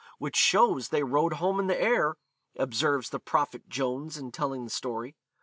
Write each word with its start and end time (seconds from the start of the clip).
'Which 0.17 0.35
shows 0.35 0.89
they 0.89 1.03
rode 1.03 1.33
home 1.33 1.59
in 1.59 1.67
the 1.67 1.79
air,' 1.79 2.15
observes 2.57 3.11
the 3.11 3.19
Prophet 3.19 3.69
Jones 3.69 4.17
in 4.17 4.31
telling 4.31 4.63
the 4.63 4.71
story. 4.71 5.15